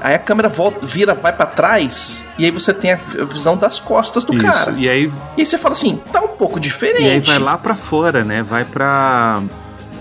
[0.00, 2.96] Aí a câmera volta, vira, vai pra trás, e aí você tem a
[3.30, 4.42] visão das costas do Isso.
[4.64, 4.76] cara.
[4.78, 7.02] E aí, E aí você fala assim, tá um pouco diferente.
[7.02, 8.42] e aí vai lá pra fora, né?
[8.42, 9.42] Vai pra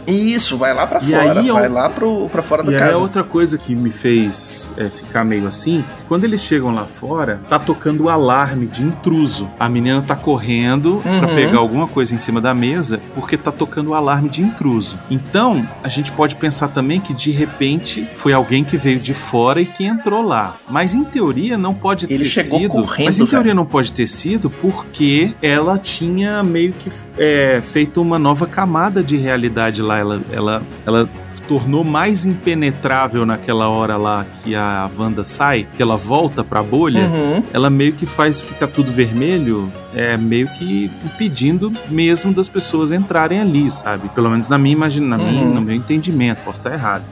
[0.09, 2.75] Isso, vai lá pra E fora, aí eu- vai lá pro, pra fora da E
[2.75, 2.95] aí casa.
[2.95, 7.41] a outra coisa que me fez é, ficar meio assim, quando eles chegam lá fora,
[7.49, 9.49] tá tocando o alarme de intruso.
[9.59, 11.35] A menina tá correndo pra Uhum.
[11.35, 14.97] pegar alguma coisa em cima da mesa, porque tá tocando o alarme de intruso.
[15.09, 19.61] Então, a gente pode pensar também que de repente foi alguém que veio de fora
[19.61, 20.55] e que entrou lá.
[20.69, 22.69] Mas em teoria não pode Ele ter chegou sido.
[22.69, 23.55] correndo, mas em teoria velho.
[23.55, 29.17] não pode ter sido porque ela tinha meio que é, feito uma nova camada de
[29.17, 29.98] realidade lá.
[29.99, 31.09] Ela, ela, ela
[31.47, 37.07] tornou mais impenetrável naquela hora lá que a Wanda sai, que ela volta pra bolha.
[37.07, 37.43] Uhum.
[37.51, 43.39] Ela meio que faz ficar tudo vermelho, é meio que impedindo mesmo das pessoas entrarem
[43.39, 44.09] ali, sabe?
[44.09, 45.53] Pelo menos na minha imagina, na minha, Uhum.
[45.55, 47.03] no meu entendimento, posso estar errado.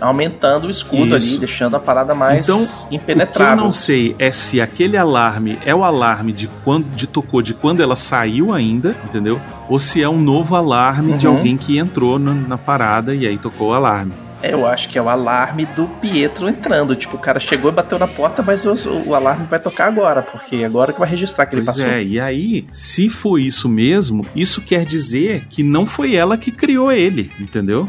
[0.00, 1.30] Aumentando o escudo Isso.
[1.30, 3.56] ali, deixando a parada mais Então, O que eu impenetrável.
[3.56, 7.80] não sei é se aquele alarme é o alarme de quando de tocou de quando
[7.82, 9.40] ela saiu ainda, entendeu?
[9.68, 11.36] Ou se é um novo alarme de Uhum.
[11.36, 14.12] alguém que entrou na, na parada e aí tocou o alarme.
[14.42, 16.94] Eu acho que é o alarme do Pietro entrando.
[16.94, 18.74] Tipo, o cara chegou e bateu na porta, mas o,
[19.06, 21.90] o alarme vai tocar agora, porque agora que vai registrar que ele Pois passou.
[21.90, 26.50] é, e aí, se for isso mesmo, isso quer dizer que não foi ela que
[26.50, 27.88] criou ele, entendeu?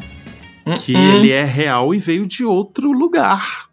[0.73, 3.69] Que Hum, ele é real e veio de outro lugar.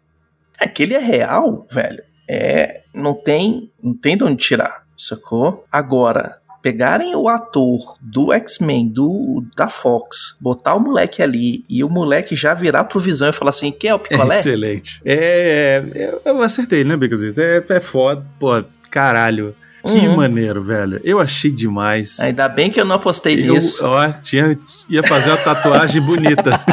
[0.59, 2.03] É que ele é real, velho.
[2.27, 2.81] É.
[2.93, 3.71] Não tem.
[3.81, 5.65] Não tem de onde tirar, sacou?
[5.71, 11.89] Agora, pegarem o ator do X-Men, do da Fox, botar o moleque ali e o
[11.89, 14.39] moleque já virar pro Visão e falar assim, quem é o picolé?
[14.39, 15.01] Excelente.
[15.03, 17.37] É, é, eu acertei, né, Bicos?
[17.37, 19.53] É, é foda, pô, caralho.
[19.85, 20.15] Que Uhum.
[20.15, 20.99] maneiro, velho.
[21.03, 22.17] Eu achei demais.
[22.19, 23.83] Ainda bem que eu não apostei Eu, nisso.
[23.85, 24.57] ó, tinha,
[24.89, 26.57] ia fazer uma tatuagem bonita.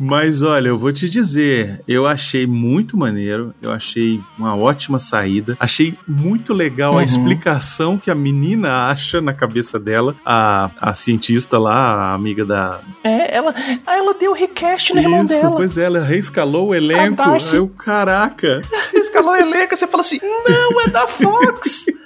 [0.00, 5.56] Mas olha, eu vou te dizer, eu achei muito maneiro, eu achei uma ótima saída,
[5.60, 6.98] achei muito legal Uhum.
[6.98, 11.74] a explicação que a menina acha na cabeça dela, a, a cientista lá,
[12.10, 12.80] a amiga da.
[13.04, 13.54] É, ela,
[13.86, 15.56] ah, ela deu request no irmão Isso, dela.
[15.56, 17.22] pois é, ela reescalou o elenco.
[17.52, 18.62] Eu, caraca.
[18.94, 21.84] Escalou o elenco, você fala assim, não, é da Fox.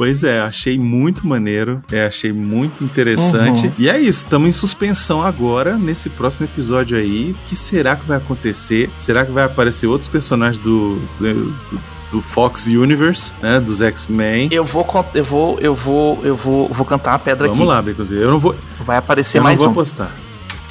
[0.00, 3.66] Pois é, achei muito maneiro, é, achei muito interessante.
[3.66, 3.72] Uhum.
[3.78, 7.32] E é isso, estamos em suspensão agora, nesse próximo episódio aí.
[7.32, 8.88] O que será que vai acontecer?
[8.96, 11.54] Será que vai aparecer outros personagens do, do,
[12.12, 13.60] do Fox Universe, né?
[13.60, 14.48] Dos X-Men?
[14.50, 17.68] eu vou, eu vou, eu vou, eu vou, vou cantar uma pedra Vamos aqui.
[17.68, 18.22] lá, Beconzinho.
[18.22, 19.72] Eu não vou, Vai aparecer eu não mais vou um.
[19.72, 20.16] apostar.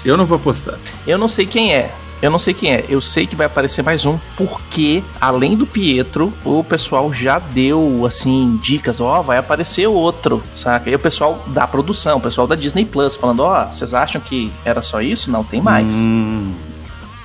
[0.04, 0.80] Eu não vou apostar.
[1.06, 1.94] Eu não sei quem é.
[2.21, 2.86] Eu não sei quem é.
[2.89, 8.05] Eu sei que vai aparecer mais um, porque além do Pietro, o pessoal já deu
[8.05, 10.89] assim dicas, ó, vai aparecer outro, saca?
[10.89, 14.51] E o pessoal da produção, o pessoal da Disney Plus falando, ó, vocês acham que
[14.65, 15.32] era só isso?
[15.32, 15.95] Não, tem mais.
[15.95, 16.51] Hum,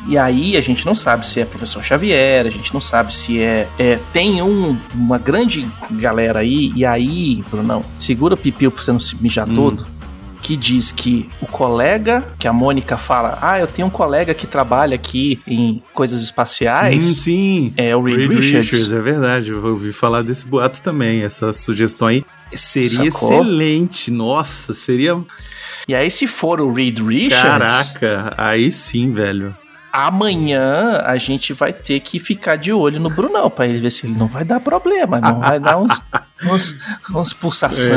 [0.06, 3.40] E aí a gente não sabe se é professor Xavier, a gente não sabe se
[3.40, 3.66] é.
[3.78, 8.92] é, tem um, uma grande galera aí, e aí, Brunão, segura o pipiu pra você
[8.92, 9.54] não se mijar Hum.
[9.56, 9.86] todo.
[10.44, 14.46] Que diz que o colega, que a Mônica fala, ah, eu tenho um colega que
[14.46, 17.72] trabalha aqui em coisas hum, espaciais, sim.
[17.78, 18.92] é o Reed, Richards.
[18.92, 19.52] é verdade.
[19.52, 21.22] Eu ouvi falar desse boato também.
[21.22, 23.32] Essa sugestão aí seria Sacou?
[23.32, 24.10] excelente.
[24.10, 25.18] Nossa, seria.
[25.88, 29.56] E aí, se for o Reed Richards, Caraca, aí sim, velho.
[29.94, 34.06] Amanhã a gente vai ter que ficar de olho no Brunão pra ele ver se
[34.06, 36.02] ele não vai dar problema, não vai dar uns,
[36.50, 36.74] uns,
[37.14, 37.94] uns pulsação,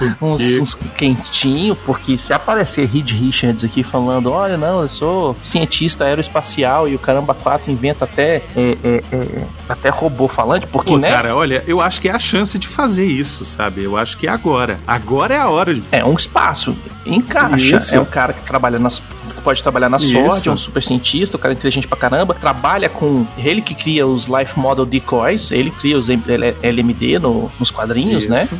[0.00, 4.88] É, uns, porque- uns quentinho, porque se aparecer Reed Richards aqui falando, olha, não, eu
[4.88, 10.66] sou cientista aeroespacial e o caramba 4 inventa até é, é, é, até robô falante,
[10.66, 11.08] porque Pô, né?
[11.10, 13.84] cara, olha, eu acho que é a chance de fazer isso, sabe?
[13.84, 14.78] Eu acho que é agora.
[14.86, 15.82] Agora é a hora de.
[15.92, 17.76] É um espaço, encaixa.
[17.76, 17.94] Isso.
[17.96, 19.00] É um cara que trabalha nas.
[19.46, 20.10] Pode trabalhar na Isso.
[20.10, 22.34] sorte, é um super cientista, o cara é inteligente pra caramba.
[22.34, 23.24] Trabalha com.
[23.38, 27.70] Ele que cria os Life Model Decoys, ele cria os M- L- LMD no- nos
[27.70, 28.42] quadrinhos, né?
[28.42, 28.58] Isso.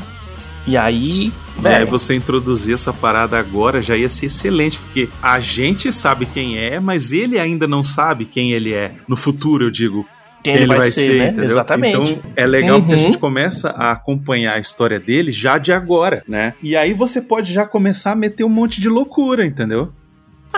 [0.65, 1.33] E aí.
[1.61, 6.25] E aí você introduzir essa parada agora já ia ser excelente, porque a gente sabe
[6.25, 8.93] quem é, mas ele ainda não sabe quem ele é.
[9.09, 10.07] No futuro, eu digo,
[10.45, 11.27] quem ele vai, ser, né?
[11.31, 11.45] entendeu?
[11.47, 12.13] Exatamente.
[12.13, 13.03] Então é legal porque a Uhum.
[13.03, 16.55] gente começa a acompanhar a história dele já de agora, né?
[16.63, 19.93] E aí você pode já começar a meter um monte de loucura, entendeu?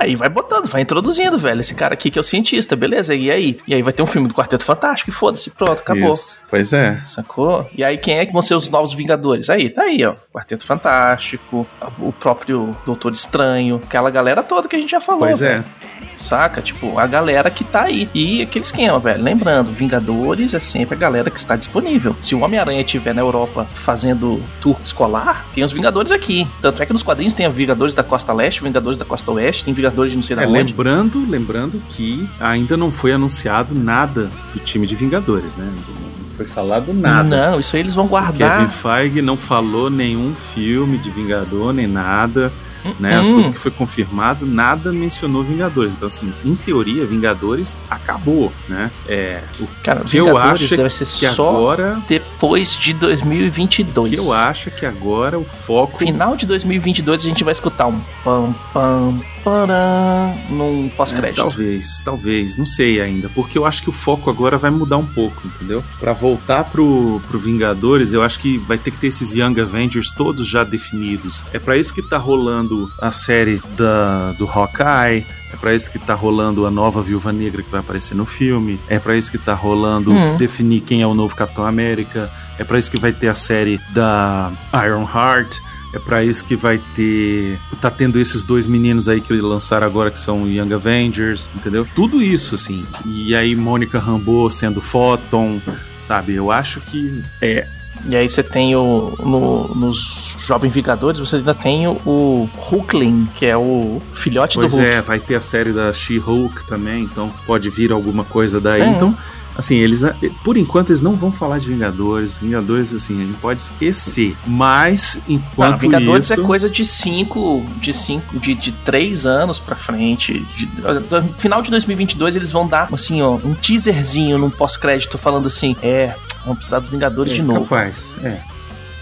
[0.01, 1.61] Aí vai botando, vai introduzindo, velho.
[1.61, 3.15] Esse cara aqui que é o cientista, beleza?
[3.15, 3.59] E aí?
[3.67, 6.11] E aí vai ter um filme do Quarteto Fantástico e foda-se, pronto, acabou.
[6.13, 6.45] Isso.
[6.49, 7.01] Pois é.
[7.03, 7.69] Sacou?
[7.75, 9.51] E aí, quem é que vão ser os novos Vingadores?
[9.51, 10.15] Aí, tá aí, ó.
[10.33, 11.67] Quarteto Fantástico,
[11.99, 15.23] o próprio Doutor Estranho, aquela galera toda que a gente já falou.
[15.23, 15.65] Pois velho.
[15.78, 15.78] é.
[16.19, 16.61] Saca?
[16.61, 18.09] Tipo, a galera que tá aí.
[18.15, 19.23] E aquele esquema, velho.
[19.23, 22.15] Lembrando, Vingadores é sempre a galera que está disponível.
[22.21, 26.47] Se o Homem-Aranha estiver na Europa fazendo tour escolar, tem os Vingadores aqui.
[26.61, 29.65] Tanto é que nos quadrinhos tem a Vingadores da Costa Leste, Vingadores da Costa Oeste,
[29.65, 30.57] tem Vingadores de não sei da É, onde.
[30.73, 35.65] lembrando, lembrando que ainda não foi anunciado nada do time de Vingadores, né?
[35.67, 37.51] Não foi falado nada.
[37.53, 38.59] Não, isso aí eles vão O guardar.
[38.59, 42.53] Kevin Feige não falou nenhum filme de Vingador, nem nada,
[42.99, 43.21] né?
[43.21, 43.33] Hum.
[43.33, 45.93] Tudo que foi confirmado, nada mencionou Vingadores.
[45.93, 48.91] Então, assim, em teoria, Vingadores acabou, né?
[49.07, 52.01] É, o Cara, que eu acho vai ser que só agora...
[52.09, 54.11] depois de 2022.
[54.11, 55.99] Que eu acho que agora o foco...
[55.99, 61.37] Final de 2022 a gente vai escutar um pam pam param num É, pós-crédito.
[61.43, 65.07] talvez, talvez, não sei ainda, porque eu acho que o foco agora vai mudar um
[65.07, 65.83] pouco, entendeu?
[65.99, 70.11] Pra voltar pro, pro Vingadores, eu acho que vai ter que ter esses Young Avengers
[70.11, 71.43] todos já definidos.
[71.53, 75.99] É pra isso que tá rolando a série da, do Hawkeye, é pra isso que
[75.99, 79.39] tá rolando a nova Viúva Negra que vai aparecer no filme, é pra isso que
[79.39, 80.37] tá rolando Hum.
[80.37, 83.79] definir quem é o novo Capitão América, é pra isso que vai ter a série
[83.93, 84.51] da
[84.85, 85.59] Iron Heart.
[85.99, 87.59] É pra isso que vai ter.
[87.81, 91.87] Tá tendo esses dois meninos aí que lançaram agora, que são Young Avengers, entendeu?
[91.95, 92.85] Tudo isso, assim.
[93.05, 95.61] E aí, Mônica Rambeau sendo Photon,
[96.01, 96.35] sabe?
[96.35, 97.23] Eu acho que.
[97.41, 97.67] É.
[98.07, 99.15] E aí você tem o.
[99.19, 104.73] No, nos Jovens Vingadores, você ainda tem o, o Hulkling, que é o filhote Pois
[104.73, 104.91] do Hulk.
[104.91, 108.83] é, vai ter a série da She-Hulk também, então pode vir alguma coisa daí.
[108.83, 108.89] É.
[108.89, 109.17] Então.
[109.59, 110.03] Assim, eles,
[110.45, 112.39] por enquanto, eles não vão falar de Vingadores.
[112.39, 114.37] Vingadores, assim, a gente pode esquecer.
[114.47, 116.41] Mas, enquanto Não, Vingadores isso...
[116.41, 120.47] é coisa de cinco, de cinco, de, de três anos pra frente.
[120.57, 120.69] De-
[121.11, 125.75] no final de 2022 eles vão dar, assim, ó, um teaserzinho num pós-crédito falando assim,
[125.83, 127.63] é, vamos precisar dos Vingadores é, de novo.
[127.63, 128.41] Capaz, é.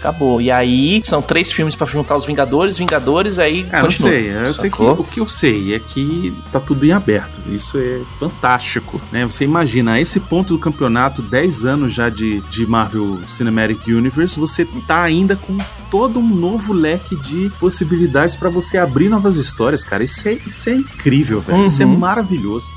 [0.07, 0.41] Acabou.
[0.41, 4.09] E aí são três filmes pra juntar os Vingadores, Vingadores, aí Ah, não continua.
[4.11, 4.29] sei.
[4.31, 7.39] Eu sei que, o que eu sei é que tá tudo em aberto.
[7.49, 9.25] Isso é fantástico, né?
[9.25, 14.39] Você imagina, a esse ponto do campeonato, 10 anos já de, de Marvel Cinematic Universe,
[14.39, 15.57] você tá ainda com
[15.91, 20.03] todo um novo leque de possibilidades pra você abrir novas histórias, cara.
[20.03, 21.65] Isso é, isso é incrível, velho.
[21.65, 21.97] Isso é Uhum.
[21.97, 22.69] maravilhoso.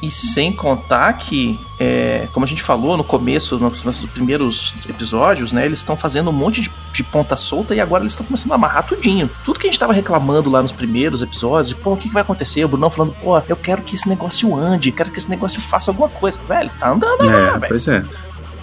[0.00, 5.66] E sem contar que, é, como a gente falou no começo, nos, primeiros episódios, né?
[5.66, 8.54] Eles estão fazendo um monte de, de ponta solta e agora eles estão começando a
[8.54, 9.28] amarrar tudinho.
[9.44, 12.22] Tudo que a gente tava reclamando lá nos primeiros episódios, pô, o que, que vai
[12.22, 12.64] acontecer?
[12.64, 15.90] O Brunão falando, pô, eu quero que esse negócio ande, quero que esse negócio faça
[15.90, 16.38] alguma coisa.
[16.48, 17.66] Velho, tá andando É, lá, velho.
[17.68, 18.04] pois é.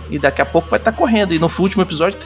[0.10, 1.34] E daqui a pouco vai estar correndo.
[1.34, 2.20] E no último episódio,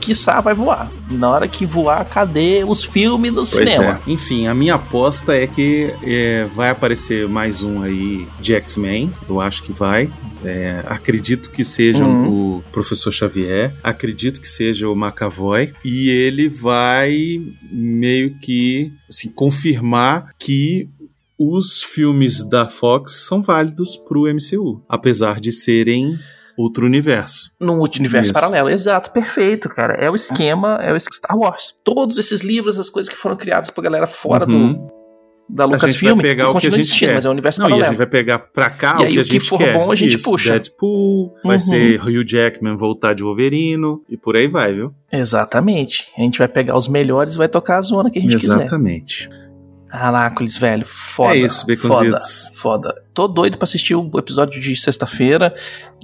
[0.00, 0.90] quiçá, vai voar.
[1.10, 4.00] E na hora que voar, cadê os filmes do Pois cinema?
[4.06, 4.10] é.
[4.10, 9.12] Enfim, a minha aposta é que é, vai aparecer mais um aí de X-Men.
[9.28, 10.10] Eu acho que vai.
[10.44, 12.58] É, acredito que seja Uhum.
[12.58, 13.72] o Professor Xavier.
[13.82, 15.72] Acredito que seja o McAvoy.
[15.84, 20.88] E ele vai meio que assim, confirmar que
[21.38, 24.82] os filmes da Fox são válidos pro MCU.
[24.88, 26.18] Apesar de serem
[26.58, 27.50] outro universo.
[27.60, 28.32] No universo Isso.
[28.32, 29.94] paralelo, exato, perfeito, cara.
[29.94, 31.72] É o esquema, é o Star Wars.
[31.84, 34.72] Todos esses livros, as coisas que foram criadas por galera fora Uhum.
[34.74, 34.98] do
[35.50, 37.14] da A gente Lucasfilm, vai pegar o que a gente quer.
[37.14, 37.92] mas é o universo Não, e a paralelo.
[37.92, 39.72] gente vai pegar pra cá E o aí, que a o que gente for quer.
[39.72, 40.50] bom, a gente Isso, puxa.
[40.50, 41.60] Deadpool, vai Uhum.
[41.60, 44.92] ser Hugh Jackman voltar de Wolverino e por aí vai, viu?
[45.10, 46.06] Exatamente.
[46.18, 48.56] A gente vai pegar os melhores e vai tocar a zona que a gente quiser.
[48.60, 49.30] Exatamente.
[49.90, 50.86] Anácolis, velho.
[50.86, 51.34] Foda.
[51.34, 51.76] é isso, foda.
[51.76, 52.52] Baconzitos.
[52.54, 52.94] Foda.
[53.14, 55.54] Tô doido pra assistir o episódio de sexta-feira.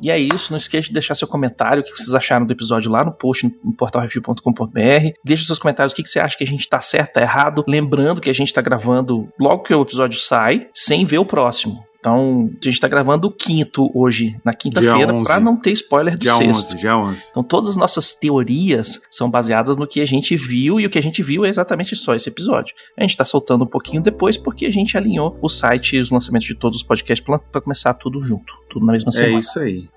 [0.03, 0.53] E é isso.
[0.53, 3.47] Não esqueça de deixar seu comentário, o que vocês acharam do episódio lá no post
[3.63, 5.13] no portalrefil.com.br.
[5.25, 7.65] Deixa seus comentários o que que você acha que a gente tá certo, tá errado.
[7.69, 11.85] Lembrando que a gente tá gravando logo que o episódio sai, sem ver o próximo.
[12.05, 15.27] Então, a gente tá gravando o quinto hoje, na quinta-feira, Dia 11.
[15.27, 16.73] pra não ter spoiler do Dia sexto.
[16.75, 17.29] 11, dia 11.
[17.31, 20.99] Então todas as nossas teorias são baseadas no que a gente viu e o que
[20.99, 22.75] a gente viu é exatamente só esse episódio.
[22.99, 26.11] A gente tá soltando um pouquinho depois porque a gente alinhou o site e os
[26.11, 29.39] lançamentos de todos os podcasts pra começar tudo junto, tudo na mesma É semana.
[29.39, 29.89] isso aí.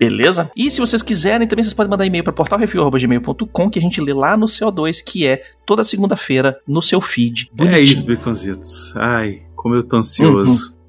[0.00, 0.50] Beleza?
[0.56, 4.14] E se vocês quiserem, também vocês podem mandar e-mail para portalrefil.gmail.com que a gente lê
[4.14, 7.50] lá no CO2, que é toda segunda-feira no seu feed.
[7.52, 7.82] É Bonitinho.
[7.82, 8.96] isso, Baconzitos.
[8.96, 10.80] Ai, como eu tô ansioso.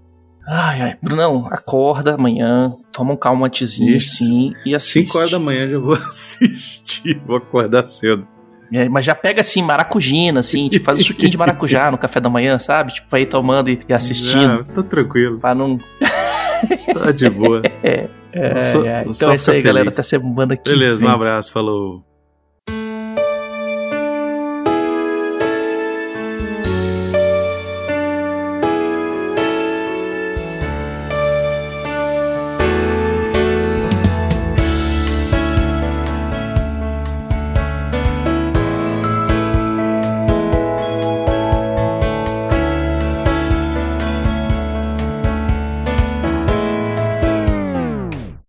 [0.48, 0.98] Ai, ai.
[1.02, 4.26] Brunão, acorda amanhã, toma um calmantezinho Isso.
[4.26, 5.06] sim e assiste.
[5.06, 7.22] 5 horas da manhã já vou assistir.
[7.26, 8.28] Vou acordar cedo.
[8.72, 12.20] É, mas já pega assim, maracujina, assim, tipo, faz um suquinho de maracujá no café
[12.20, 12.94] da manhã, sabe?
[12.96, 14.32] Tipo, aí tomando e, e assistindo.
[14.42, 15.40] Já, tá tranquilo.
[15.40, 15.80] Pra não.
[16.94, 17.62] Tá de boa.
[18.36, 19.04] É, Só- é.
[19.04, 19.86] só Então é isso aí, fica galera.
[19.86, 20.00] feliz.
[20.00, 21.08] Até semana que Beleza, vem.
[21.08, 22.04] um abraço, falou.